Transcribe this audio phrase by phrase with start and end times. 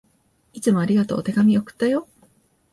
[0.53, 1.23] いつもありがとう。
[1.23, 2.07] 手紙、送ったよ。